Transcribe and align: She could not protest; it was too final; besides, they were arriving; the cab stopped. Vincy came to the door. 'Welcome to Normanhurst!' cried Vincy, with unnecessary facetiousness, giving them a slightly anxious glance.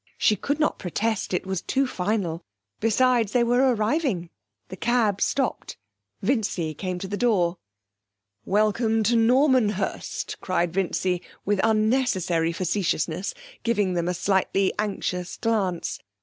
She 0.17 0.35
could 0.35 0.59
not 0.59 0.79
protest; 0.79 1.31
it 1.31 1.45
was 1.45 1.61
too 1.61 1.85
final; 1.85 2.41
besides, 2.79 3.33
they 3.33 3.43
were 3.43 3.71
arriving; 3.75 4.31
the 4.69 4.75
cab 4.75 5.21
stopped. 5.21 5.77
Vincy 6.23 6.73
came 6.73 6.97
to 6.97 7.07
the 7.07 7.15
door. 7.17 7.57
'Welcome 8.43 9.03
to 9.03 9.15
Normanhurst!' 9.15 10.37
cried 10.41 10.73
Vincy, 10.73 11.21
with 11.45 11.59
unnecessary 11.63 12.51
facetiousness, 12.51 13.35
giving 13.61 13.93
them 13.93 14.07
a 14.07 14.15
slightly 14.15 14.73
anxious 14.79 15.37
glance. 15.37 15.99